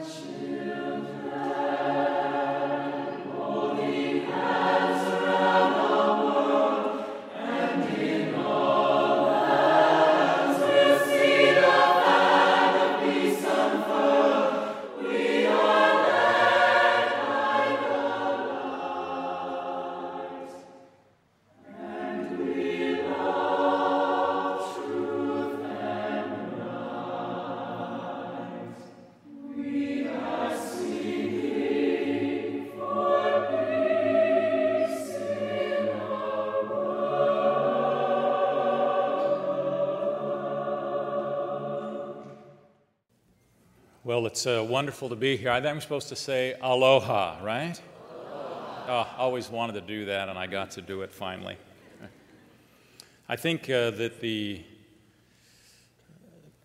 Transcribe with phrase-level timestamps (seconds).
[0.00, 0.49] Well,
[44.30, 45.50] it's uh, wonderful to be here.
[45.50, 47.82] I think I'm supposed to say aloha, right?
[48.12, 48.84] Aloha.
[48.86, 51.56] Oh, always wanted to do that, and I got to do it finally.
[53.28, 54.62] I think uh, that the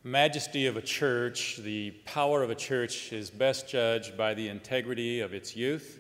[0.03, 5.21] majesty of a church, the power of a church, is best judged by the integrity
[5.21, 5.99] of its youth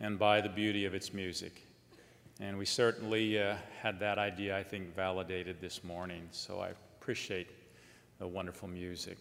[0.00, 1.66] and by the beauty of its music.
[2.40, 6.28] And we certainly uh, had that idea, I think, validated this morning.
[6.30, 7.48] So I appreciate
[8.18, 9.16] the wonderful music.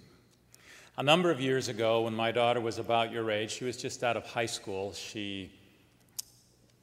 [0.99, 4.03] A number of years ago, when my daughter was about your age, she was just
[4.03, 4.91] out of high school.
[4.91, 5.49] She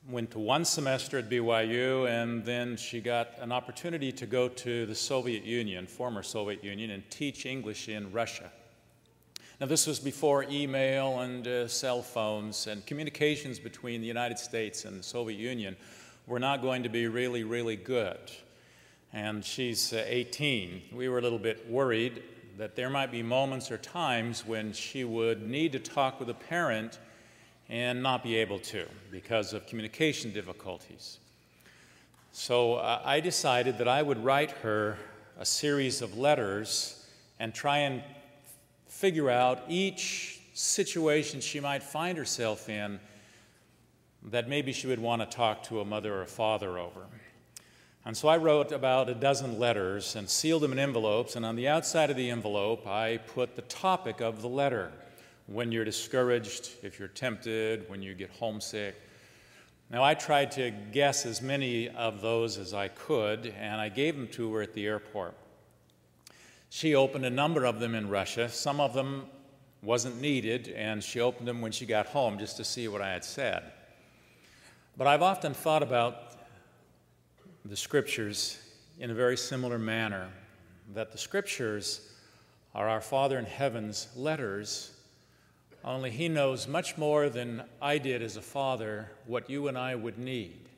[0.09, 4.87] went to one semester at BYU, and then she got an opportunity to go to
[4.87, 8.51] the Soviet Union, former Soviet Union, and teach English in Russia.
[9.61, 14.87] Now, this was before email and uh, cell phones, and communications between the United States
[14.87, 15.77] and the Soviet Union
[16.27, 18.17] were not going to be really, really good.
[19.13, 20.85] And she's uh, 18.
[20.95, 22.23] We were a little bit worried
[22.57, 26.35] that there might be moments or times when she would need to talk with a
[26.35, 26.99] parent
[27.69, 31.19] and not be able to because of communication difficulties.
[32.33, 34.97] So uh, I decided that I would write her
[35.39, 37.07] a series of letters
[37.39, 38.03] and try and
[38.87, 42.99] figure out each situation she might find herself in
[44.23, 47.07] that maybe she would want to talk to a mother or a father over.
[48.07, 51.57] And so I wrote about a dozen letters and sealed them in envelopes, and on
[51.57, 54.93] the outside of the envelope, I put the topic of the letter
[55.49, 58.95] when you're discouraged, if you're tempted, when you get homesick.
[59.91, 64.15] Now, I tried to guess as many of those as I could, and I gave
[64.15, 65.35] them to her at the airport.
[66.71, 68.49] She opened a number of them in Russia.
[68.49, 69.25] Some of them
[69.83, 73.11] wasn't needed, and she opened them when she got home just to see what I
[73.11, 73.65] had said.
[74.97, 76.26] But I've often thought about
[77.69, 78.59] the scriptures
[79.01, 80.29] in a very similar manner
[80.95, 82.13] that the scriptures
[82.75, 84.93] are our Father in heaven's letters,
[85.85, 89.97] only He knows much more than I did as a father what you and I
[89.97, 90.69] would need.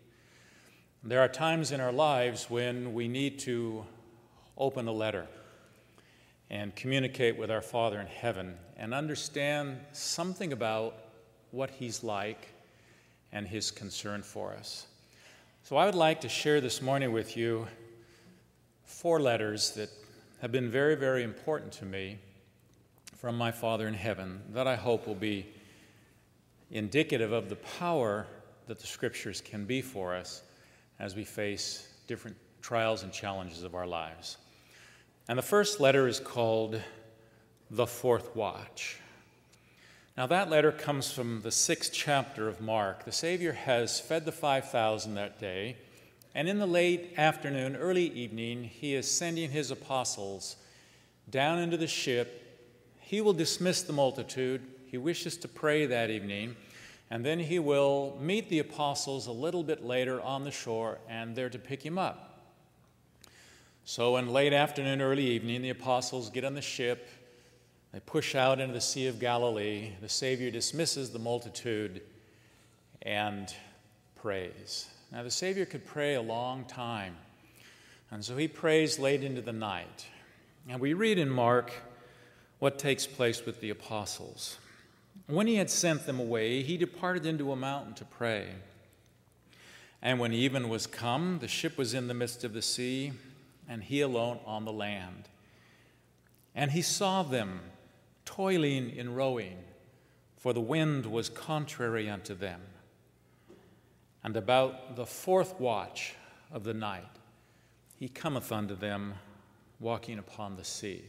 [1.04, 3.84] There are times in our lives when we need to
[4.56, 5.26] open a letter
[6.49, 10.94] and communicate with our Father in heaven and understand something about
[11.50, 12.49] what He's like
[13.31, 14.88] and His concern for us.
[15.69, 17.67] So, I would like to share this morning with you
[18.84, 19.91] four letters that
[20.41, 22.17] have been very, very important to me
[23.19, 25.45] from my Father in heaven that I hope will be
[26.71, 28.27] indicative of the power
[28.67, 30.43] that the Scriptures can be for us
[31.01, 34.39] as we face different trials and challenges of our lives.
[35.29, 36.81] And the first letter is called
[37.71, 39.00] The Fourth Watch.
[40.19, 43.05] Now, that letter comes from the sixth chapter of Mark.
[43.05, 45.77] The Savior has fed the 5,000 that day,
[46.34, 50.56] and in the late afternoon, early evening, he is sending his apostles
[51.31, 52.67] down into the ship.
[52.99, 54.61] He will dismiss the multitude.
[54.87, 56.56] He wishes to pray that evening,
[57.12, 61.37] and then he will meet the apostles a little bit later on the shore, and
[61.37, 62.41] they're to pick him up.
[63.85, 67.09] So, in late afternoon, early evening, the apostles get on the ship
[67.93, 69.93] they push out into the Sea of Galilee.
[70.00, 72.03] The Savior dismisses the multitude
[73.03, 73.53] and
[74.15, 74.88] prays.
[75.10, 77.16] Now, the Savior could pray a long time,
[78.10, 80.06] and so he prays late into the night.
[80.69, 81.72] And we read in Mark
[82.59, 84.59] what takes place with the apostles.
[85.26, 88.49] When he had sent them away, he departed into a mountain to pray.
[90.02, 93.12] And when even was come, the ship was in the midst of the sea,
[93.69, 95.29] and he alone on the land.
[96.55, 97.61] And he saw them
[98.29, 99.57] toiling in rowing,
[100.37, 102.61] for the wind was contrary unto them.
[104.23, 106.15] And about the fourth watch
[106.53, 107.09] of the night,
[107.97, 109.15] he cometh unto them
[109.81, 111.05] walking upon the sea.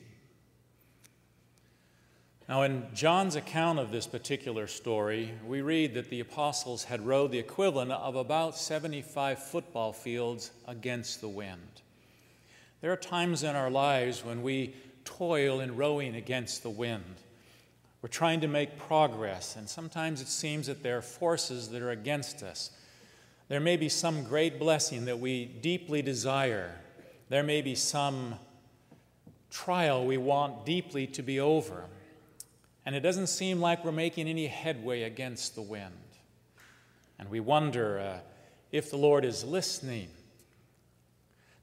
[2.48, 7.32] Now, in John's account of this particular story, we read that the apostles had rowed
[7.32, 11.82] the equivalent of about 75 football fields against the wind.
[12.80, 14.74] There are times in our lives when we
[15.18, 17.16] toil in rowing against the wind.
[18.02, 21.92] We're trying to make progress, and sometimes it seems that there are forces that are
[21.92, 22.72] against us.
[23.50, 26.72] There may be some great blessing that we deeply desire.
[27.30, 28.36] There may be some
[29.50, 31.86] trial we want deeply to be over.
[32.86, 35.94] And it doesn't seem like we're making any headway against the wind.
[37.18, 38.20] And we wonder uh,
[38.72, 40.10] if the Lord is listening.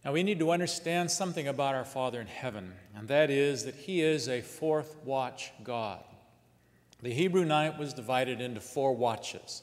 [0.07, 3.75] Now, we need to understand something about our Father in heaven, and that is that
[3.75, 5.99] He is a fourth watch God.
[7.03, 9.63] The Hebrew night was divided into four watches.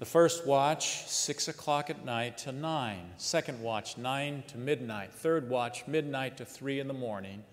[0.00, 3.10] The first watch, 6 o'clock at night to 9.
[3.18, 5.12] Second watch, 9 to midnight.
[5.12, 7.44] Third watch, midnight to 3 in the morning.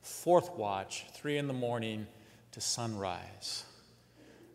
[0.00, 2.08] Fourth watch, 3 in the morning
[2.50, 3.62] to sunrise.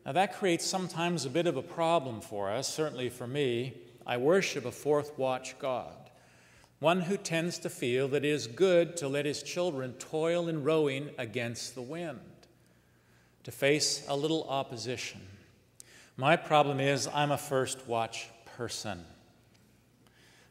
[0.06, 3.75] Now, that creates sometimes a bit of a problem for us, certainly for me.
[4.06, 6.06] I worship a fourth watch God,
[6.79, 10.63] one who tends to feel that it is good to let his children toil in
[10.63, 12.19] rowing against the wind,
[13.44, 15.21] to face a little opposition.
[16.15, 19.03] My problem is I'm a first watch person.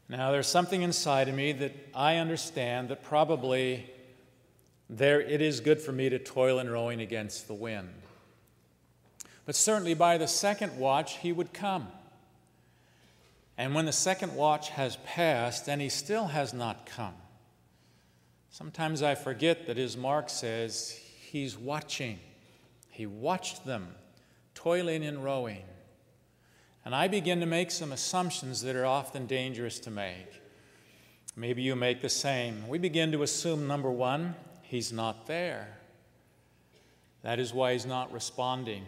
[0.09, 3.89] Now, there's something inside of me that I understand that probably
[4.89, 7.89] there it is good for me to toil in rowing against the wind.
[9.45, 11.87] But certainly by the second watch, he would come.
[13.57, 17.15] And when the second watch has passed and he still has not come,
[18.49, 22.19] sometimes I forget that, as Mark says, he's watching.
[22.89, 23.95] He watched them
[24.53, 25.63] toiling and rowing.
[26.85, 30.41] And I begin to make some assumptions that are often dangerous to make.
[31.35, 32.67] Maybe you make the same.
[32.67, 35.67] We begin to assume, number one, he's not there.
[37.23, 38.85] That is why he's not responding.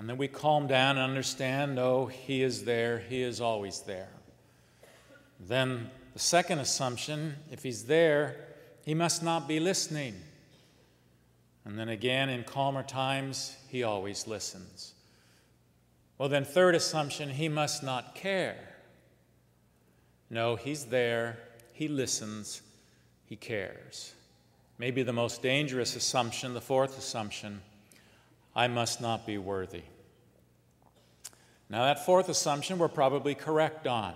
[0.00, 4.08] And then we calm down and understand oh, he is there, he is always there.
[5.38, 8.36] Then the second assumption if he's there,
[8.82, 10.14] he must not be listening.
[11.66, 14.94] And then again, in calmer times, he always listens.
[16.16, 18.56] Well, then, third assumption, he must not care.
[20.30, 21.36] No, he's there,
[21.74, 22.62] he listens,
[23.26, 24.14] he cares.
[24.78, 27.60] Maybe the most dangerous assumption, the fourth assumption,
[28.56, 29.82] I must not be worthy.
[31.70, 34.14] Now, that fourth assumption we're probably correct on.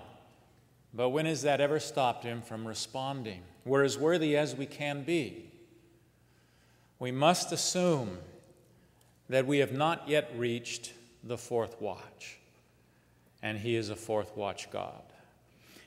[0.93, 3.43] But when has that ever stopped him from responding?
[3.65, 5.51] We're as worthy as we can be.
[6.99, 8.19] We must assume
[9.29, 10.93] that we have not yet reached
[11.23, 12.39] the fourth watch,
[13.43, 15.03] and he is a fourth watch God.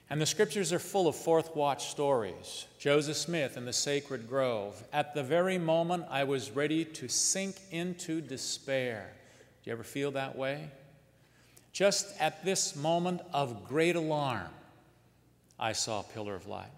[0.09, 2.65] And the scriptures are full of fourth watch stories.
[2.79, 4.81] Joseph Smith in the sacred grove.
[4.93, 9.11] At the very moment I was ready to sink into despair.
[9.63, 10.69] Do you ever feel that way?
[11.77, 14.49] Just at this moment of great alarm,
[15.59, 16.71] I saw a pillar of light.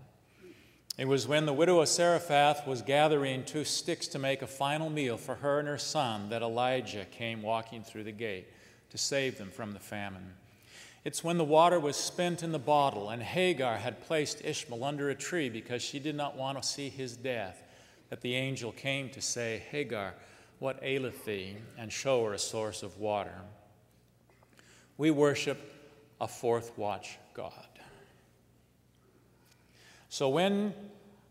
[0.97, 4.89] It was when the widow of Zarephath was gathering two sticks to make a final
[4.89, 8.47] meal for her and her son that Elijah came walking through the gate
[8.89, 10.33] to save them from the famine.
[11.05, 15.09] It's when the water was spent in the bottle and Hagar had placed Ishmael under
[15.09, 17.63] a tree because she did not want to see his death
[18.09, 20.15] that the angel came to say, Hagar,
[20.59, 21.55] what aileth thee?
[21.77, 23.35] and show her a source of water.
[24.99, 25.57] We worship
[26.19, 27.53] a fourth watch God.
[30.09, 30.73] So when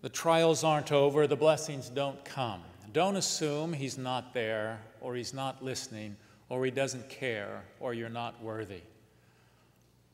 [0.00, 2.62] the trials aren't over, the blessings don't come.
[2.94, 6.16] Don't assume he's not there or he's not listening
[6.48, 8.80] or he doesn't care or you're not worthy.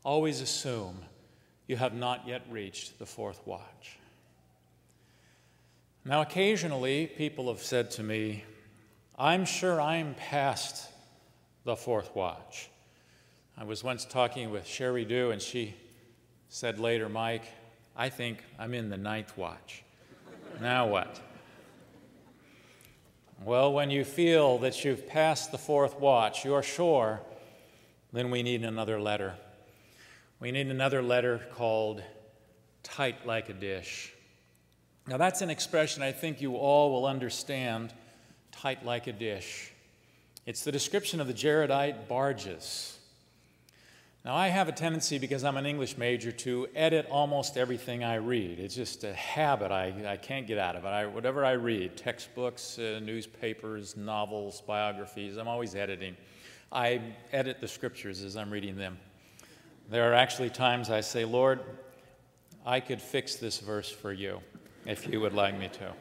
[0.04, 0.98] Always assume
[1.68, 3.98] you have not yet reached the fourth watch.
[6.04, 8.42] Now, occasionally, people have said to me,
[9.16, 10.90] I'm sure I'm past
[11.64, 12.68] the fourth watch.
[13.56, 15.74] I was once talking with Sheri Dew, and she
[16.48, 17.44] said later, Mike,
[17.96, 19.84] I think I'm in the ninth watch.
[20.60, 21.20] now what?
[23.44, 27.20] Well, when you feel that you've passed the fourth watch, you're sure,
[28.12, 29.34] then we need another letter.
[30.40, 32.02] We need another letter called
[32.82, 34.12] tight like a dish.
[35.06, 37.92] Now, that's an expression I think you all will understand
[38.50, 39.70] tight like a dish.
[40.44, 42.98] It's the description of the Jaredite barges.
[44.24, 48.14] Now, I have a tendency, because I'm an English major, to edit almost everything I
[48.14, 48.58] read.
[48.58, 50.88] It's just a habit I, I can't get out of it.
[50.88, 56.16] I, whatever I read, textbooks, uh, newspapers, novels, biographies, I'm always editing.
[56.72, 57.02] I
[57.32, 58.96] edit the scriptures as I'm reading them.
[59.90, 61.60] There are actually times I say, Lord,
[62.64, 64.40] I could fix this verse for you
[64.86, 65.92] if you would like me to.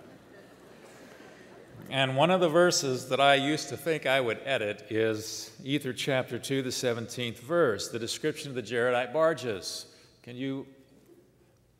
[1.89, 5.93] And one of the verses that I used to think I would edit is Ether
[5.93, 9.85] chapter 2, the 17th verse, the description of the Jaredite barges.
[10.23, 10.65] Can you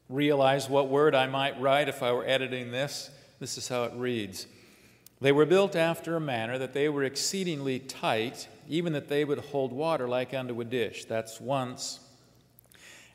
[0.09, 3.09] realize what word I might write if I were editing this?
[3.39, 4.45] This is how it reads
[5.21, 9.39] They were built after a manner that they were exceedingly tight, even that they would
[9.39, 11.05] hold water like unto a dish.
[11.05, 11.99] That's once.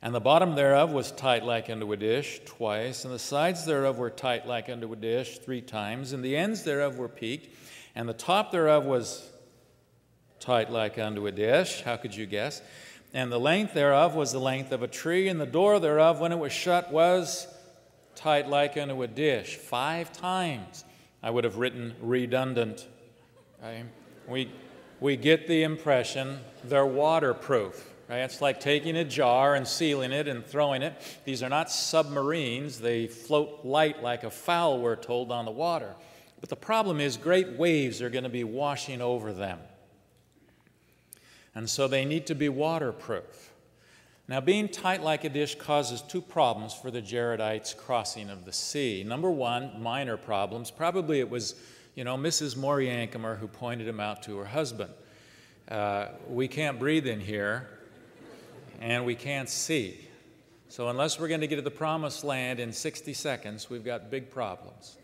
[0.01, 3.05] And the bottom thereof was tight like unto a dish, twice.
[3.05, 6.13] And the sides thereof were tight like unto a dish, three times.
[6.13, 7.55] And the ends thereof were peaked.
[7.97, 9.29] And the top thereof was
[10.39, 11.83] tight like unto a dish.
[11.83, 12.63] How could you guess?
[13.13, 15.27] And the length thereof was the length of a tree.
[15.29, 17.49] And the door thereof, when it was shut, was
[18.15, 19.57] tight like unto a dish.
[19.57, 20.85] Five times.
[21.25, 22.87] I would have written redundant.
[23.61, 23.87] Right?
[24.29, 24.53] We,
[25.01, 27.88] we get the impression they're waterproof.
[28.09, 28.21] Right?
[28.21, 30.95] It's like taking a jar and sealing it and throwing it.
[31.25, 32.81] These are not submarines.
[32.81, 35.95] They float light like a fowl, we're told, on the water.
[36.41, 39.59] But the problem is, great waves are going to be washing over them.
[41.55, 43.53] And so they need to be waterproof.
[44.27, 48.53] Now, being tight like a dish causes two problems for the Jaredites crossing of the
[48.53, 49.03] sea.
[49.07, 50.71] Number one, minor problems.
[50.71, 51.57] Probably it was,
[51.95, 52.57] you know, Mrs.
[52.57, 54.93] Moriancumer who pointed him out to her husband.
[55.69, 57.69] Uh, we can't breathe in here
[58.81, 60.09] and we can't see.
[60.69, 64.11] So, unless we're going to get to the promised land in 60 seconds, we've got
[64.11, 64.99] big problems.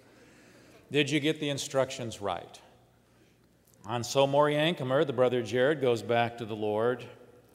[0.93, 2.61] Did you get the instructions right?
[3.89, 7.05] And so Moriancumer, the brother Jared, goes back to the Lord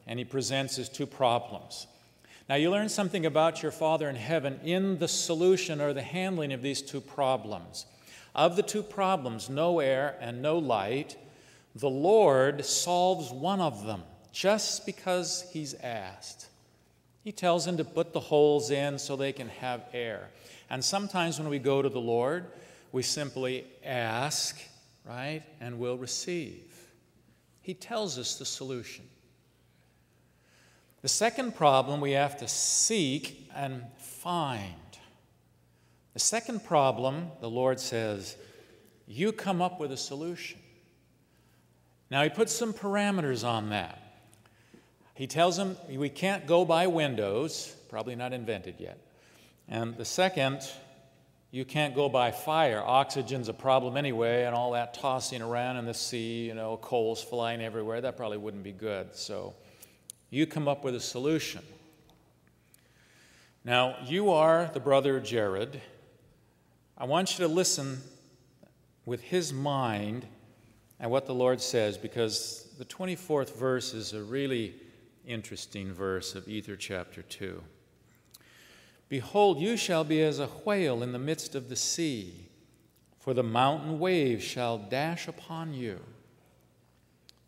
[0.06, 1.86] and he presents his two problems.
[2.48, 6.52] Now, you learn something about your Father in heaven in the solution or the handling
[6.52, 7.86] of these two problems.
[8.34, 11.16] Of the two problems, no air and no light,
[11.76, 16.48] the Lord solves one of them just because he's asked.
[17.22, 20.30] He tells him to put the holes in so they can have air.
[20.70, 22.46] And sometimes when we go to the Lord,
[22.92, 24.60] we simply ask,
[25.04, 26.64] right, and we'll receive.
[27.60, 29.04] He tells us the solution.
[31.02, 34.74] The second problem we have to seek and find.
[36.14, 38.36] The second problem, the Lord says,
[39.06, 40.58] you come up with a solution.
[42.10, 43.99] Now, He puts some parameters on that.
[45.20, 48.96] He tells them we can't go by windows, probably not invented yet.
[49.68, 50.62] And the second,
[51.50, 52.82] you can't go by fire.
[52.82, 57.22] Oxygen's a problem anyway, and all that tossing around in the sea, you know, coals
[57.22, 59.14] flying everywhere, that probably wouldn't be good.
[59.14, 59.52] So
[60.30, 61.60] you come up with a solution.
[63.62, 65.82] Now, you are the brother Jared.
[66.96, 68.00] I want you to listen
[69.04, 70.24] with his mind
[70.98, 74.76] and what the Lord says because the 24th verse is a really
[75.26, 77.62] interesting verse of Ether chapter 2.
[79.08, 82.48] Behold, you shall be as a whale in the midst of the sea,
[83.18, 86.00] for the mountain waves shall dash upon you.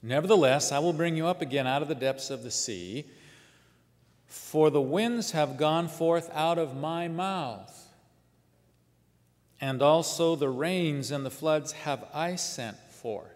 [0.03, 3.07] Nevertheless, I will bring you up again out of the depths of the sea,
[4.27, 7.89] for the winds have gone forth out of my mouth,
[9.61, 13.32] and also the rains and the floods have I sent forth.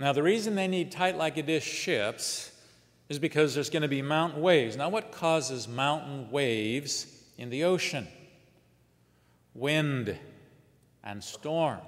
[0.00, 2.50] Now, the reason they need tight like a dish ships
[3.10, 4.74] is because there's going to be mountain waves.
[4.74, 8.08] Now, what causes mountain waves in the ocean?
[9.52, 10.18] Wind
[11.04, 11.80] and storm.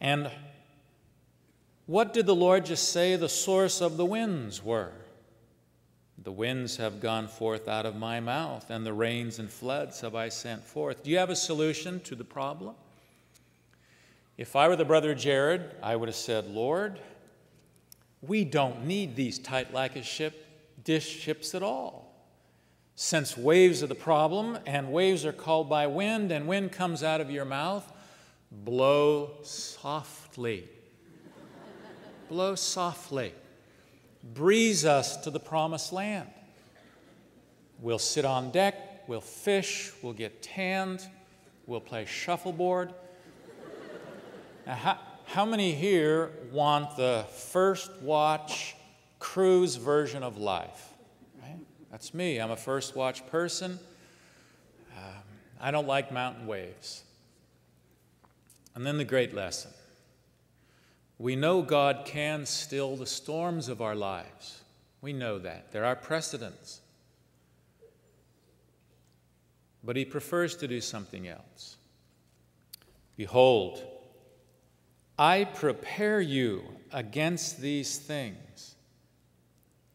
[0.00, 0.30] And
[1.84, 4.92] what did the Lord just say the source of the winds were?
[6.16, 10.14] The winds have gone forth out of my mouth, and the rains and floods have
[10.14, 11.02] I sent forth.
[11.02, 12.76] Do you have a solution to the problem?
[14.38, 17.00] If I were the brother Jared, I would have said, Lord,
[18.20, 20.46] we don't need these tight like a ship
[20.84, 22.14] dish ships at all.
[22.94, 27.20] Since waves are the problem, and waves are called by wind, and wind comes out
[27.20, 27.90] of your mouth,
[28.50, 30.68] blow softly.
[32.28, 33.34] blow softly.
[34.22, 36.28] Breeze us to the promised land.
[37.80, 41.06] We'll sit on deck, we'll fish, we'll get tanned,
[41.66, 42.94] we'll play shuffleboard.
[44.66, 48.74] Now, how, how many here want the first watch
[49.20, 50.92] cruise version of life?
[51.40, 51.58] Right?
[51.92, 52.40] That's me.
[52.40, 53.78] I'm a first watch person.
[54.96, 55.22] Um,
[55.60, 57.04] I don't like mountain waves.
[58.74, 59.70] And then the great lesson
[61.18, 64.60] we know God can still the storms of our lives.
[65.00, 65.72] We know that.
[65.72, 66.80] There are precedents.
[69.82, 71.76] But He prefers to do something else.
[73.16, 73.82] Behold,
[75.18, 78.74] I prepare you against these things.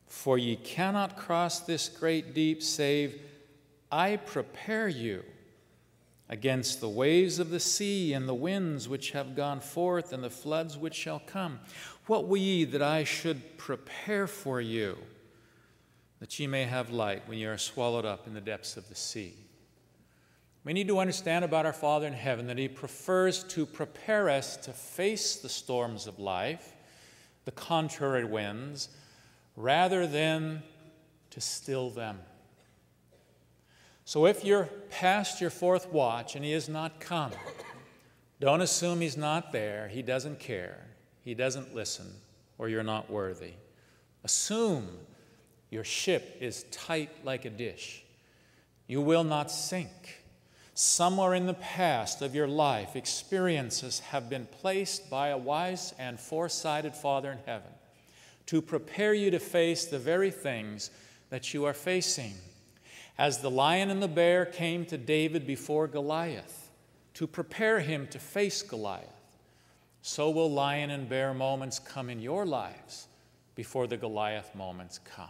[0.07, 3.21] For ye cannot cross this great deep, save
[3.91, 5.23] I prepare you
[6.29, 10.29] against the waves of the sea and the winds which have gone forth and the
[10.29, 11.59] floods which shall come.
[12.07, 14.97] What will ye that I should prepare for you,
[16.19, 18.95] that ye may have light when ye are swallowed up in the depths of the
[18.95, 19.35] sea?
[20.63, 24.57] We need to understand about our Father in heaven that He prefers to prepare us
[24.57, 26.75] to face the storms of life,
[27.45, 28.89] the contrary winds,
[29.55, 30.61] rather than
[31.31, 32.19] to still them.
[34.05, 37.31] So if you're past your fourth watch and He has not come,
[38.39, 39.87] don't assume He's not there.
[39.87, 40.85] He doesn't care,
[41.23, 42.07] He doesn't listen,
[42.59, 43.53] or you're not worthy.
[44.23, 44.87] Assume
[45.71, 48.03] your ship is tight like a dish.
[48.85, 50.20] You will not sink.
[50.83, 56.19] Somewhere in the past of your life, experiences have been placed by a wise and
[56.19, 57.69] foresighted Father in heaven
[58.47, 60.89] to prepare you to face the very things
[61.29, 62.33] that you are facing.
[63.15, 66.71] As the lion and the bear came to David before Goliath
[67.13, 69.05] to prepare him to face Goliath,
[70.01, 73.05] so will lion and bear moments come in your lives
[73.53, 75.29] before the Goliath moments come.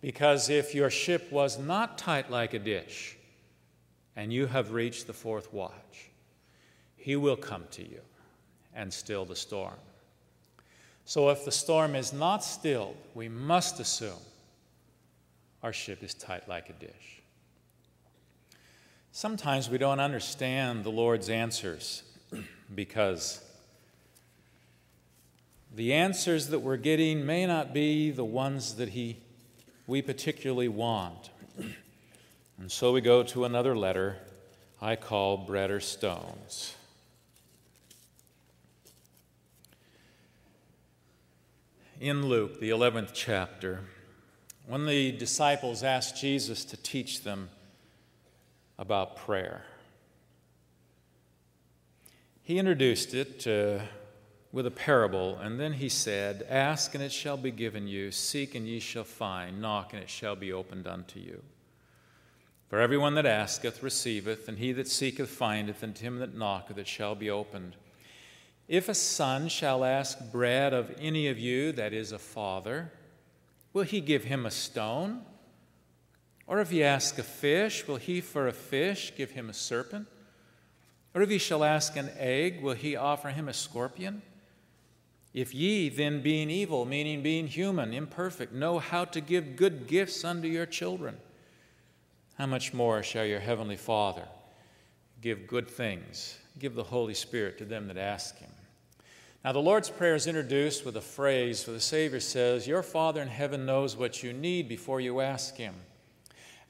[0.00, 3.16] Because if your ship was not tight like a dish,
[4.16, 6.10] and you have reached the fourth watch,
[6.96, 8.00] he will come to you
[8.74, 9.78] and still the storm.
[11.04, 14.22] So if the storm is not stilled, we must assume
[15.62, 17.22] our ship is tight like a dish.
[19.12, 22.04] Sometimes we don't understand the Lord's answers
[22.74, 23.42] because
[25.74, 29.18] the answers that we're getting may not be the ones that he,
[29.86, 31.30] we particularly want.
[32.60, 34.18] And so we go to another letter
[34.82, 36.74] I call Bread or Stones.
[42.00, 43.80] In Luke, the 11th chapter,
[44.66, 47.48] when the disciples asked Jesus to teach them
[48.78, 49.64] about prayer,
[52.42, 53.84] he introduced it uh,
[54.52, 58.54] with a parable, and then he said, Ask and it shall be given you, seek
[58.54, 61.42] and ye shall find, knock and it shall be opened unto you.
[62.70, 66.78] For everyone that asketh receiveth, and he that seeketh findeth, and to him that knocketh
[66.78, 67.74] it shall be opened.
[68.68, 72.92] If a son shall ask bread of any of you that is a father,
[73.72, 75.22] will he give him a stone?
[76.46, 80.06] Or if he ask a fish, will he for a fish give him a serpent?
[81.12, 84.22] Or if he shall ask an egg, will he offer him a scorpion?
[85.34, 90.24] If ye, then being evil, meaning being human, imperfect, know how to give good gifts
[90.24, 91.16] unto your children,
[92.40, 94.26] how much more shall your heavenly Father
[95.20, 98.48] give good things, give the Holy Spirit to them that ask him?
[99.44, 103.20] Now, the Lord's Prayer is introduced with a phrase where the Savior says, Your Father
[103.20, 105.74] in heaven knows what you need before you ask him.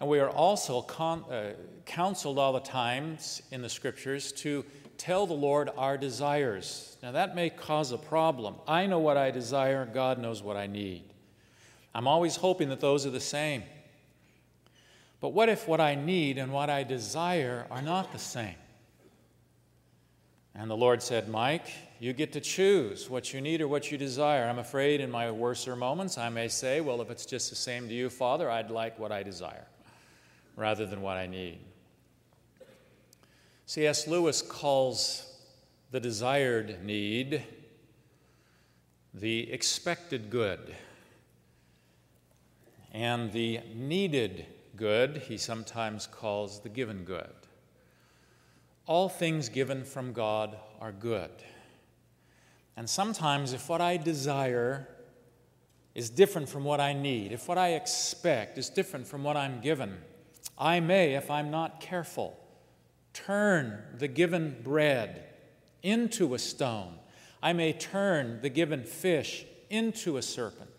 [0.00, 1.52] And we are also con- uh,
[1.86, 4.64] counseled all the times in the scriptures to
[4.98, 6.96] tell the Lord our desires.
[7.00, 8.56] Now, that may cause a problem.
[8.66, 11.04] I know what I desire, God knows what I need.
[11.94, 13.62] I'm always hoping that those are the same.
[15.20, 18.54] But what if what I need and what I desire are not the same?
[20.54, 21.68] And the Lord said, Mike,
[22.00, 24.44] you get to choose what you need or what you desire.
[24.44, 27.88] I'm afraid in my worser moments I may say, well, if it's just the same
[27.88, 29.66] to you, Father, I'd like what I desire
[30.56, 31.60] rather than what I need.
[33.66, 34.08] C.S.
[34.08, 35.38] Lewis calls
[35.90, 37.44] the desired need
[39.14, 40.74] the expected good,
[42.92, 44.46] and the needed
[44.80, 47.34] good, he sometimes calls the given good.
[48.86, 51.30] All things given from God are good.
[52.78, 54.88] And sometimes, if what I desire
[55.94, 59.60] is different from what I need, if what I expect is different from what I'm
[59.60, 59.98] given,
[60.56, 62.38] I may, if I'm not careful,
[63.12, 65.24] turn the given bread
[65.82, 66.94] into a stone.
[67.42, 70.69] I may turn the given fish into a serpent.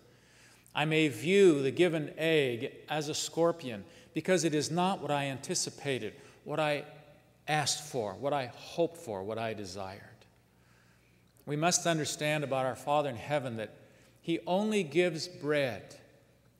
[0.73, 5.25] I may view the given egg as a scorpion because it is not what I
[5.25, 6.85] anticipated, what I
[7.47, 10.01] asked for, what I hoped for, what I desired.
[11.45, 13.73] We must understand about our Father in heaven that
[14.21, 15.95] He only gives bread,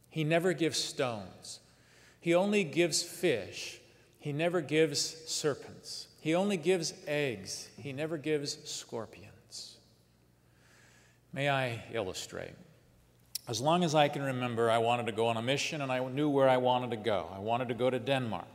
[0.10, 1.60] He never gives stones.
[2.19, 3.80] He only gives fish,
[4.19, 6.08] He never gives serpents.
[6.19, 9.78] He only gives eggs, He never gives scorpions.
[11.34, 12.54] May I illustrate?
[13.47, 15.99] As long as I can remember, I wanted to go on a mission and I
[16.08, 17.27] knew where I wanted to go.
[17.34, 18.47] I wanted to go to Denmark.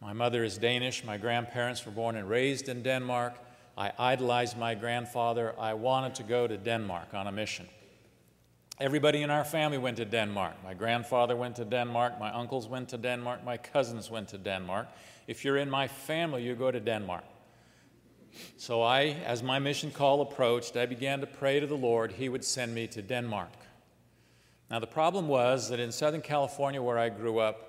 [0.00, 1.04] My mother is Danish.
[1.04, 3.34] My grandparents were born and raised in Denmark.
[3.78, 5.54] I idolized my grandfather.
[5.58, 7.66] I wanted to go to Denmark on a mission.
[8.78, 10.62] Everybody in our family went to Denmark.
[10.62, 12.20] My grandfather went to Denmark.
[12.20, 13.42] My uncles went to Denmark.
[13.42, 14.88] My cousins went to Denmark.
[15.26, 17.24] If you're in my family, you go to Denmark.
[18.58, 22.28] So I, as my mission call approached, I began to pray to the Lord he
[22.28, 23.48] would send me to Denmark.
[24.70, 27.62] Now, the problem was that in Southern California, where I grew up,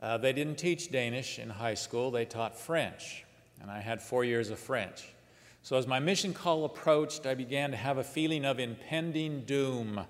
[0.00, 3.24] Uh, they didn't teach Danish in high school, they taught French,
[3.62, 5.14] and I had four years of French.
[5.62, 10.00] So, as my mission call approached, I began to have a feeling of impending doom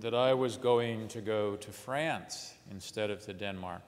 [0.00, 3.82] that I was going to go to France instead of to Denmark.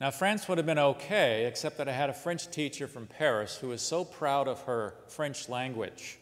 [0.00, 3.60] Now, France would have been okay, except that I had a French teacher from Paris
[3.62, 6.18] who was so proud of her French language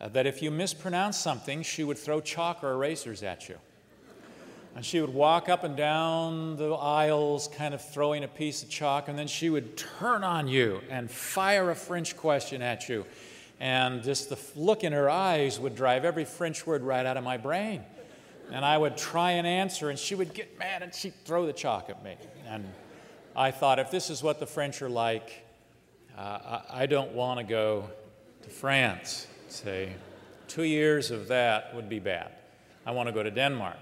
[0.00, 3.56] uh, that if you mispronounced something, she would throw chalk or erasers at you.
[4.76, 8.68] And she would walk up and down the aisles, kind of throwing a piece of
[8.68, 13.04] chalk, and then she would turn on you and fire a French question at you.
[13.58, 17.24] And just the look in her eyes would drive every French word right out of
[17.24, 17.82] my brain.
[18.52, 21.52] And I would try and answer, and she would get mad and she'd throw the
[21.52, 22.16] chalk at me.
[22.46, 22.64] And
[23.34, 25.44] I thought, if this is what the French are like,
[26.16, 27.90] uh, I, I don't want to go
[28.42, 29.26] to France.
[29.48, 29.94] Say,
[30.46, 32.32] two years of that would be bad.
[32.86, 33.76] I want to go to Denmark.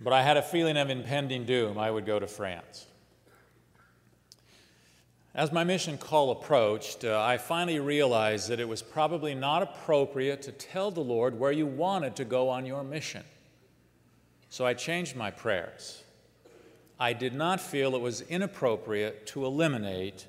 [0.00, 1.78] But I had a feeling of impending doom.
[1.78, 2.86] I would go to France.
[5.34, 10.42] As my mission call approached, uh, I finally realized that it was probably not appropriate
[10.42, 13.22] to tell the Lord where you wanted to go on your mission.
[14.48, 16.02] So I changed my prayers.
[16.98, 20.26] I did not feel it was inappropriate to eliminate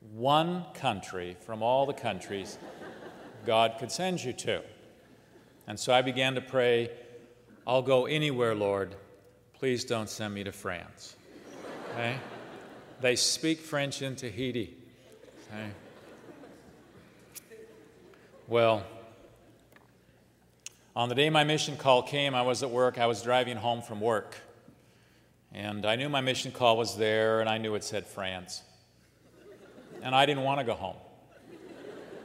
[0.00, 2.58] one country from all the countries
[3.46, 4.62] God could send you to.
[5.66, 6.90] And so I began to pray,
[7.66, 8.94] I'll go anywhere, Lord.
[9.54, 11.16] Please don't send me to France.
[11.92, 12.16] Okay?
[13.00, 14.74] They speak French in Tahiti.
[15.48, 15.70] Okay?
[18.48, 18.84] Well,
[20.96, 22.98] on the day my mission call came, I was at work.
[22.98, 24.36] I was driving home from work.
[25.52, 28.62] And I knew my mission call was there, and I knew it said France.
[30.02, 30.96] And I didn't want to go home.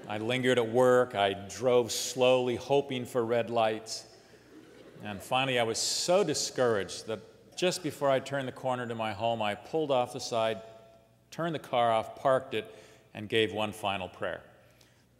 [0.08, 1.16] I lingered at work.
[1.16, 4.06] I drove slowly, hoping for red lights.
[5.04, 7.20] And finally, I was so discouraged that
[7.56, 10.62] just before I turned the corner to my home, I pulled off the side,
[11.32, 12.74] turned the car off, parked it,
[13.14, 14.42] and gave one final prayer.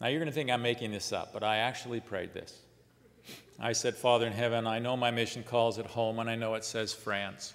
[0.02, 2.60] Now, you're going to think I'm making this up, but I actually prayed this.
[3.60, 6.56] I said, Father in heaven, I know my mission calls at home, and I know
[6.56, 7.54] it says France.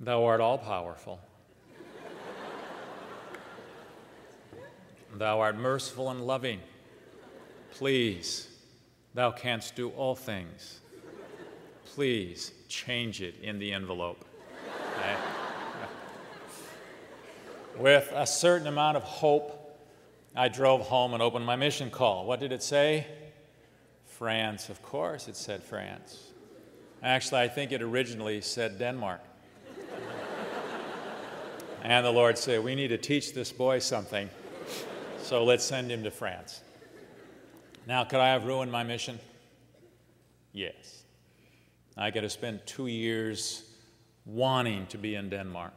[0.00, 1.20] Thou art all powerful.
[5.14, 6.60] Thou art merciful and loving.
[7.72, 8.48] Please,
[9.14, 10.80] thou canst do all things.
[11.84, 14.24] Please change it in the envelope.
[17.76, 19.56] With a certain amount of hope,
[20.36, 22.26] I drove home and opened my mission call.
[22.26, 23.06] What did it say?
[24.06, 24.68] France.
[24.68, 26.30] Of course, it said France.
[27.02, 29.22] Actually, I think it originally said Denmark.
[31.82, 34.28] and the Lord said, We need to teach this boy something,
[35.22, 36.60] so let's send him to France.
[37.86, 39.18] Now, could I have ruined my mission?
[40.52, 41.02] Yes.
[41.96, 43.64] I got to spend two years
[44.24, 45.72] wanting to be in Denmark.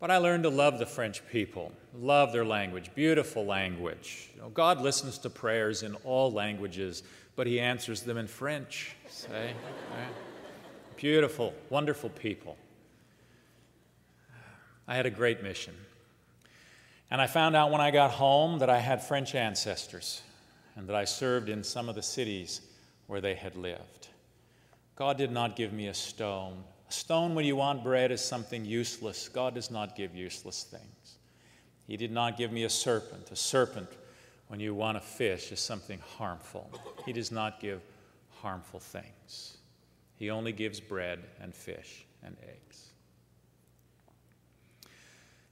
[0.00, 4.30] But I learned to love the French people, love their language, beautiful language.
[4.34, 7.04] You know, God listens to prayers in all languages,
[7.36, 8.96] but He answers them in French.
[9.08, 9.54] Say,
[9.92, 10.08] right?
[10.96, 12.56] beautiful, wonderful people.
[14.88, 15.74] I had a great mission.
[17.12, 20.22] And I found out when I got home that I had French ancestors
[20.76, 22.62] and that I served in some of the cities
[23.06, 24.08] where they had lived.
[24.96, 26.64] God did not give me a stone.
[26.88, 29.28] A stone when you want bread is something useless.
[29.28, 31.18] God does not give useless things.
[31.86, 33.30] He did not give me a serpent.
[33.30, 33.90] A serpent,
[34.48, 36.70] when you want a fish, is something harmful.
[37.04, 37.82] He does not give
[38.40, 39.58] harmful things.
[40.14, 42.88] He only gives bread and fish and eggs.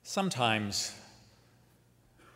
[0.02, 0.94] Sometimes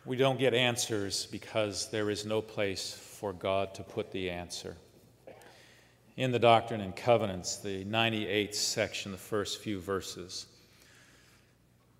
[0.05, 4.75] we don't get answers because there is no place for God to put the answer
[6.17, 10.45] in the Doctrine and Covenants, the 98th section, the first few verses,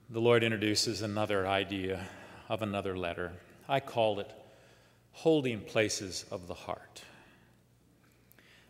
[0.10, 2.06] the Lord introduces another idea
[2.48, 3.34] of another letter.
[3.68, 4.32] I call it
[5.12, 7.02] Holding Places of the Heart.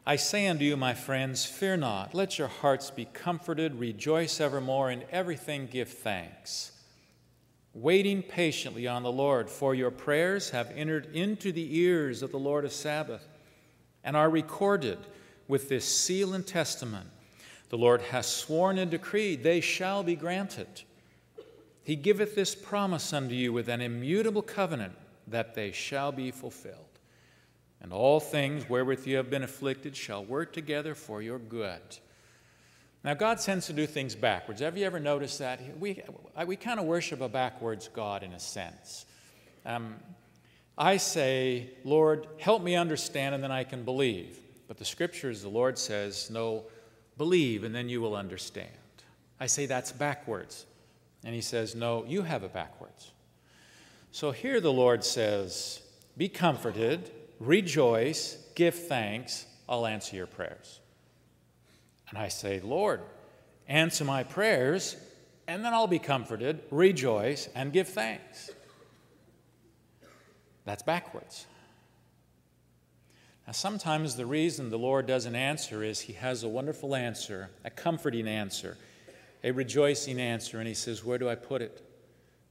[0.08, 2.16] I say unto you, my friends, fear not.
[2.16, 3.80] Let your hearts be comforted.
[3.80, 4.90] Rejoice evermore.
[4.92, 6.72] In everything give thanks.
[7.76, 12.40] Waiting patiently on the Lord, for your prayers have entered into the ears of the
[12.40, 13.28] Lord of Sabaoth
[14.02, 14.98] and are recorded
[15.50, 17.10] with this seal and testament.
[17.70, 20.84] The Lord has sworn and decreed, they shall be granted.
[21.84, 24.94] He giveth this promise unto you with an immutable covenant,
[25.28, 27.00] that they shall be fulfilled.
[27.82, 31.82] And all things wherewith you have been afflicted shall work together for your good.
[33.06, 34.60] Now, God tends to do things backwards.
[34.60, 35.62] Have you ever noticed that?
[35.80, 36.02] We,
[36.46, 39.06] we kind of worship a backwards God in a sense.
[39.66, 39.96] Um,
[40.78, 44.40] I say, Lord, help me understand, and then I can believe.
[44.68, 46.66] But the scriptures, the Lord says, no,
[47.18, 48.70] Believe, and then you will understand.
[49.40, 50.66] I say that's backwards.
[51.24, 53.12] And he says, No, you have it backwards.
[54.12, 55.82] So here the Lord says,
[56.18, 60.82] Be comforted, rejoice, give thanks, I'll answer your prayers.
[62.10, 63.02] And I say, Lord,
[63.68, 64.96] answer my prayers,
[65.48, 68.52] and then I'll be comforted, rejoice, and give thanks.
[70.66, 71.46] That's backwards.
[73.46, 77.70] Now, sometimes the reason the Lord doesn't answer is He has a wonderful answer, a
[77.70, 78.78] comforting answer,
[79.44, 81.82] a rejoicing answer, and He says, Where do I put it?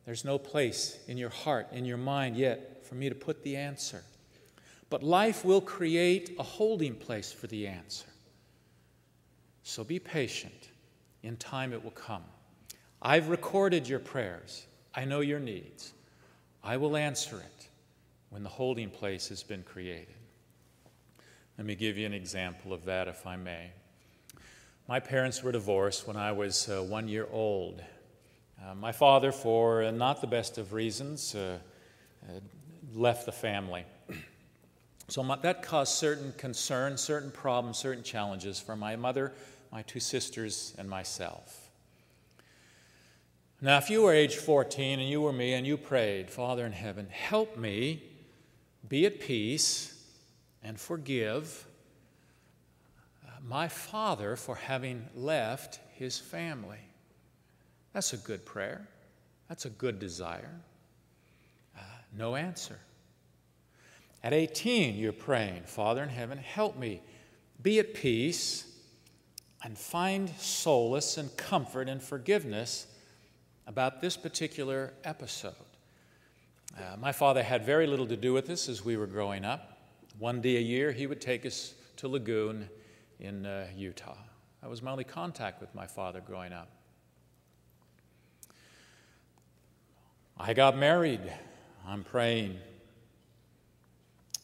[0.05, 3.57] There's no place in your heart, in your mind yet for me to put the
[3.57, 4.03] answer.
[4.91, 8.07] But life will create a holding place for the answer.
[9.65, 10.69] So be patient.
[11.23, 12.23] In time, it will come.
[13.01, 14.67] I've recorded your prayers.
[14.95, 15.95] I know your needs.
[16.63, 17.69] I will answer it
[18.29, 20.15] when the holding place has been created.
[21.57, 23.71] Let me give you an example of that, if I may.
[24.87, 27.83] My parents were divorced when I was uh, one year old.
[28.63, 31.59] Uh, my father, for uh, not the best of reasons, uh,
[32.29, 32.33] uh,
[32.95, 33.85] left the family.
[35.09, 39.33] So my, that caused certain concerns, certain problems, certain challenges for my mother,
[39.75, 41.69] my two sisters, and myself.
[43.61, 46.71] Now, if you were age 14 and you were me and you prayed, Father in
[46.71, 48.01] heaven, help me
[48.89, 50.01] be at peace
[50.63, 51.67] and forgive
[53.27, 56.79] uh, my father for having left his family.
[57.93, 58.87] That's a good prayer.
[59.49, 60.55] That's a good desire.
[61.77, 61.81] Uh,
[62.17, 62.79] no answer.
[64.23, 67.03] At 18, you're praying, Father in heaven, help me
[67.61, 68.71] be at peace
[69.65, 72.87] and find solace and comfort and forgiveness
[73.67, 75.55] about this particular episode.
[76.77, 79.79] Uh, my father had very little to do with this as we were growing up.
[80.19, 82.69] One day a year, he would take us to Lagoon
[83.21, 84.19] in uh, Utah.
[84.61, 86.69] That was my only contact with my father growing up.
[90.39, 91.21] I got married.
[91.87, 92.59] I'm praying.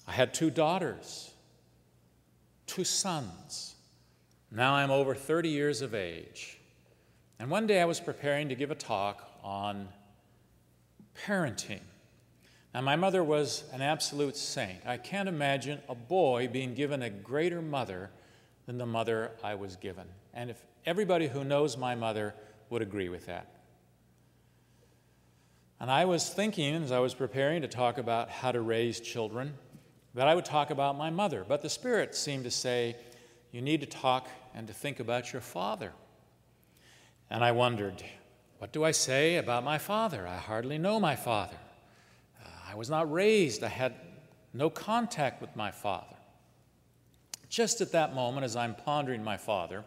[0.08, 1.30] I had two daughters,
[2.66, 3.74] two sons.
[4.50, 6.58] Now I'm over 30 years of age.
[7.38, 9.88] And one day I was preparing to give a talk on
[11.26, 11.80] parenting.
[12.74, 14.86] Now, my mother was an absolute saint.
[14.86, 18.10] I can't imagine a boy being given a greater mother
[18.66, 20.04] than the mother I was given.
[20.34, 22.34] And if everybody who knows my mother
[22.68, 23.46] would agree with that.
[25.80, 29.54] And I was thinking as I was preparing to talk about how to raise children
[30.14, 31.44] that I would talk about my mother.
[31.46, 32.96] But the Spirit seemed to say,
[33.50, 35.92] You need to talk and to think about your father.
[37.30, 38.02] And I wondered,
[38.58, 40.26] What do I say about my father?
[40.26, 41.56] I hardly know my father.
[42.44, 43.94] Uh, I was not raised, I had
[44.52, 46.16] no contact with my father.
[47.48, 49.84] Just at that moment, as I'm pondering my father,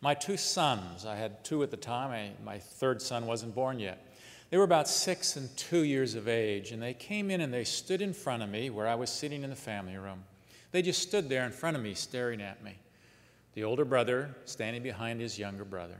[0.00, 3.78] my two sons, I had two at the time, I, my third son wasn't born
[3.78, 4.02] yet.
[4.50, 7.64] They were about six and two years of age, and they came in and they
[7.64, 10.22] stood in front of me where I was sitting in the family room.
[10.70, 12.76] They just stood there in front of me, staring at me.
[13.56, 15.96] The older brother standing behind his younger brother.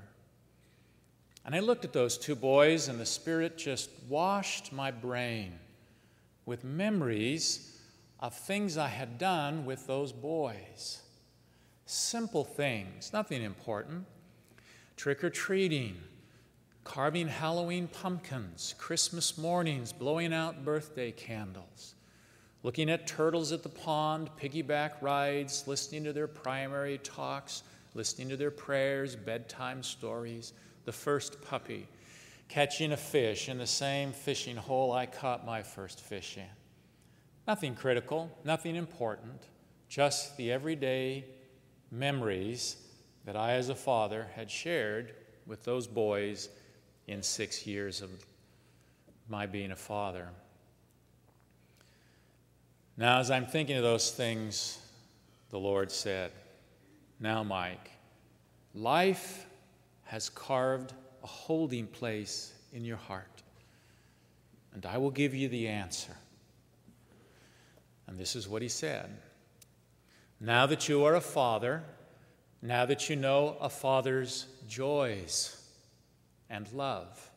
[1.43, 5.59] And I looked at those two boys, and the Spirit just washed my brain
[6.45, 7.81] with memories
[8.21, 11.01] of things I had done with those boys.
[11.87, 14.05] Simple things, nothing important.
[14.99, 15.97] Trick or treating,
[16.85, 21.95] carving Halloween pumpkins, Christmas mornings, blowing out birthday candles,
[22.67, 27.63] looking at turtles at the pond, piggyback rides, listening to their primary talks,
[27.95, 30.53] listening to their prayers, bedtime stories,
[30.85, 31.87] the first puppy,
[32.49, 36.51] catching a fish in the same fishing hole I caught my first fish in.
[37.47, 39.45] Nothing critical, nothing important,
[39.89, 41.25] just the everyday
[41.93, 42.79] memories
[43.27, 45.15] that I, as a father, had shared
[45.47, 46.49] with those boys
[47.07, 48.11] in six years of
[49.29, 50.31] my being a father.
[52.99, 54.79] Now, as I'm thinking of those things,
[55.51, 56.31] the Lord said,
[57.21, 57.91] Now, Mike,
[58.75, 59.47] life
[60.05, 63.43] has carved a holding place in your heart.
[64.73, 66.17] And I will give you the answer.
[68.07, 69.11] And this is what he said
[70.41, 71.83] Now that you are a father,
[72.63, 75.63] now that you know a father's joys
[76.49, 77.31] and love,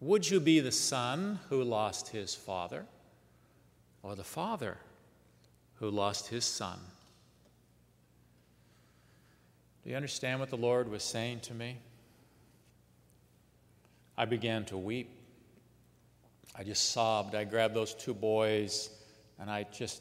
[0.00, 2.86] would you be the son who lost his father
[4.08, 4.78] or the father
[5.74, 6.78] who lost his son?
[9.84, 11.76] Do you understand what the Lord was saying to me?
[14.16, 15.10] I began to weep.
[16.56, 17.34] I just sobbed.
[17.34, 18.88] I grabbed those two boys
[19.38, 20.00] and I just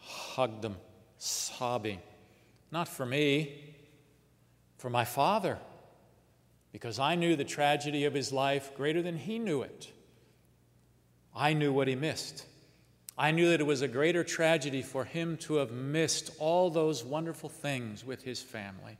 [0.00, 0.76] hugged them,
[1.16, 2.00] sobbing.
[2.70, 3.74] Not for me,
[4.76, 5.56] for my father,
[6.72, 9.90] because I knew the tragedy of his life greater than he knew it.
[11.34, 12.44] I knew what he missed.
[13.18, 17.02] I knew that it was a greater tragedy for him to have missed all those
[17.02, 18.98] wonderful things with his family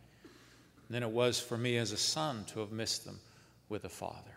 [0.88, 3.20] than it was for me as a son to have missed them
[3.68, 4.36] with a father.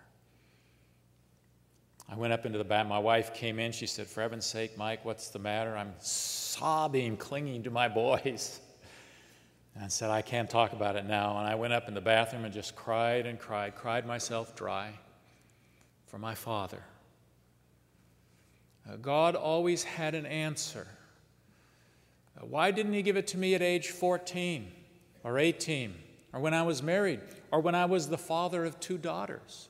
[2.11, 2.87] I went up into the bath.
[2.87, 3.71] My wife came in.
[3.71, 5.77] She said, For heaven's sake, Mike, what's the matter?
[5.77, 8.59] I'm sobbing, clinging to my boys.
[9.75, 11.37] And I said, I can't talk about it now.
[11.37, 14.91] And I went up in the bathroom and just cried and cried, cried myself dry
[16.07, 16.83] for my father.
[18.87, 20.87] Uh, God always had an answer.
[22.37, 24.71] Uh, why didn't He give it to me at age 14
[25.23, 25.95] or 18
[26.33, 29.69] or when I was married or when I was the father of two daughters?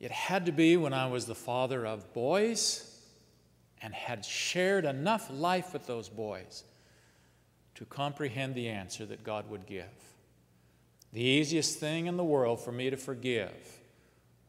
[0.00, 2.90] It had to be when I was the father of boys
[3.80, 6.64] and had shared enough life with those boys
[7.74, 9.84] to comprehend the answer that God would give.
[11.12, 13.80] The easiest thing in the world for me to forgive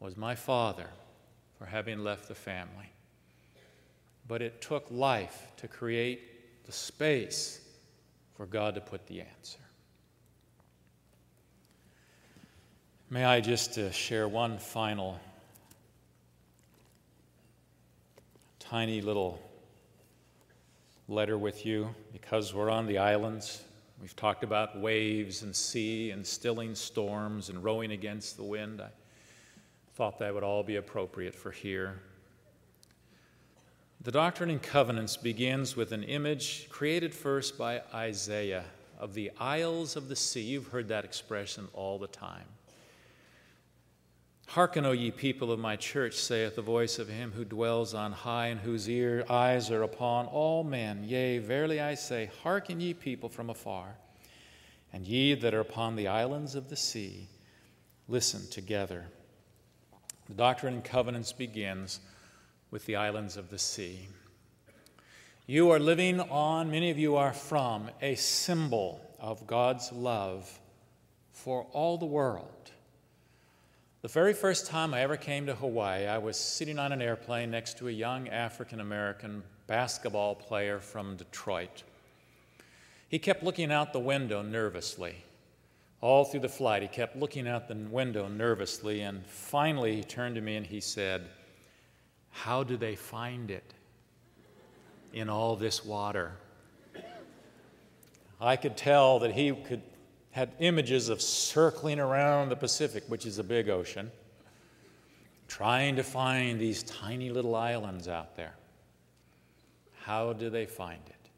[0.00, 0.88] was my father
[1.58, 2.92] for having left the family.
[4.28, 7.60] But it took life to create the space
[8.36, 9.58] for God to put the answer.
[13.08, 15.20] May I just uh, share one final
[18.58, 19.40] tiny little
[21.08, 23.62] letter with you because we're on the islands.
[24.02, 28.80] We've talked about waves and sea and stilling storms and rowing against the wind.
[28.80, 28.88] I
[29.94, 32.02] thought that would all be appropriate for here.
[34.06, 38.62] The Doctrine and Covenants begins with an image created first by Isaiah
[39.00, 40.42] of the isles of the sea.
[40.42, 42.44] You've heard that expression all the time.
[44.46, 48.12] Hearken, O ye people of my church, saith the voice of him who dwells on
[48.12, 51.02] high, and whose ear eyes are upon all men.
[51.02, 53.96] Yea, verily I say, hearken ye people from afar,
[54.92, 57.26] and ye that are upon the islands of the sea,
[58.06, 59.06] listen together.
[60.28, 61.98] The Doctrine and Covenants begins
[62.70, 64.08] with the islands of the sea.
[65.46, 70.58] You are living on, many of you are from, a symbol of God's love
[71.30, 72.72] for all the world.
[74.02, 77.50] The very first time I ever came to Hawaii, I was sitting on an airplane
[77.50, 81.82] next to a young African American basketball player from Detroit.
[83.08, 85.24] He kept looking out the window nervously.
[86.00, 90.34] All through the flight, he kept looking out the window nervously, and finally he turned
[90.34, 91.28] to me and he said,
[92.36, 93.74] How do they find it
[95.12, 96.32] in all this water?
[98.40, 99.82] I could tell that he could
[100.32, 104.12] had images of circling around the Pacific, which is a big ocean,
[105.48, 108.54] trying to find these tiny little islands out there.
[110.02, 111.30] How do they find it?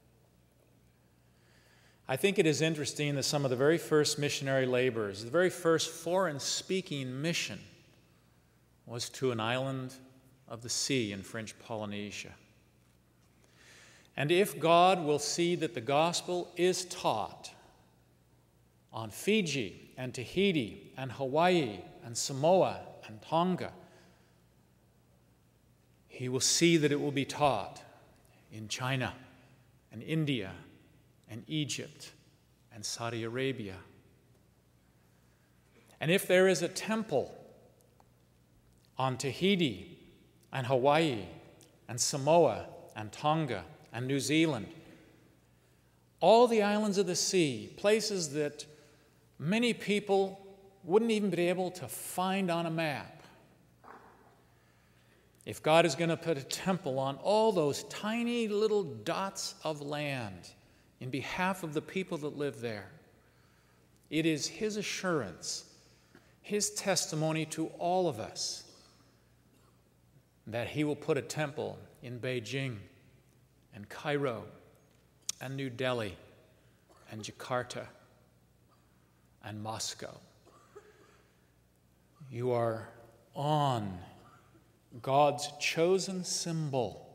[2.08, 5.50] I think it is interesting that some of the very first missionary labors, the very
[5.50, 7.60] first foreign speaking mission,
[8.84, 9.94] was to an island
[10.48, 12.34] of the sea in French Polynesia.
[14.16, 17.52] And if God will see that the gospel is taught
[18.92, 23.72] on Fiji and Tahiti and Hawaii and Samoa and Tonga.
[26.08, 27.82] He will see that it will be taught
[28.52, 29.14] in China
[29.92, 30.52] and India
[31.30, 32.12] and Egypt
[32.74, 33.76] and Saudi Arabia.
[36.00, 37.34] And if there is a temple
[38.96, 39.97] on Tahiti
[40.52, 41.24] and Hawaii
[41.88, 44.66] and Samoa and Tonga and New Zealand,
[46.20, 48.66] all the islands of the sea, places that
[49.38, 50.44] many people
[50.84, 53.22] wouldn't even be able to find on a map.
[55.46, 59.80] If God is going to put a temple on all those tiny little dots of
[59.80, 60.50] land
[61.00, 62.90] in behalf of the people that live there,
[64.10, 65.64] it is His assurance,
[66.42, 68.64] His testimony to all of us
[70.48, 72.76] that He will put a temple in Beijing
[73.74, 74.44] and Cairo
[75.40, 76.16] and New Delhi
[77.12, 77.86] and Jakarta
[79.44, 80.16] and Moscow.
[82.30, 82.88] You are
[83.34, 83.98] on
[85.02, 87.06] God's chosen symbol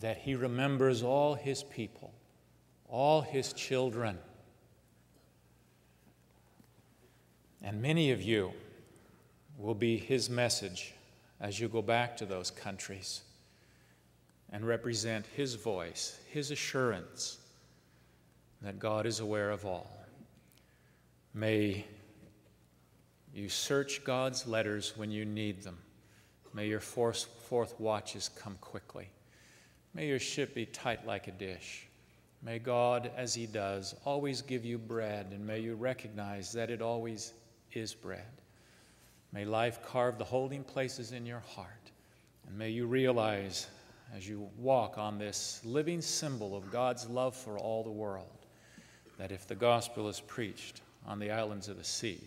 [0.00, 2.14] that He remembers all His people,
[2.88, 4.18] all His children.
[7.62, 8.52] And many of you
[9.58, 10.94] will be His message
[11.40, 13.22] as you go back to those countries
[14.52, 17.38] and represent His voice, His assurance
[18.62, 19.90] that God is aware of all.
[21.32, 21.84] May
[23.32, 25.78] you search God's letters when you need them.
[26.52, 29.08] May your fourth, fourth watches come quickly.
[29.94, 31.86] May your ship be tight like a dish.
[32.42, 36.82] May God, as He does, always give you bread, and may you recognize that it
[36.82, 37.32] always
[37.72, 38.40] is bread.
[39.32, 41.90] May life carve the holding places in your heart.
[42.48, 43.68] And may you realize
[44.16, 48.46] as you walk on this living symbol of God's love for all the world
[49.18, 52.20] that if the gospel is preached on the islands of the sea,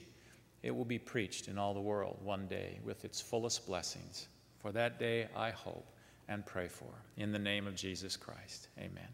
[0.61, 4.27] it will be preached in all the world one day with its fullest blessings.
[4.59, 5.85] For that day, I hope
[6.29, 6.87] and pray for.
[7.17, 9.09] In the name of Jesus Christ, amen.